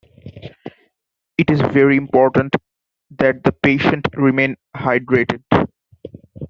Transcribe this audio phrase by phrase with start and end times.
[1.37, 2.55] It is very important
[3.19, 5.43] that the patient remain hydrated.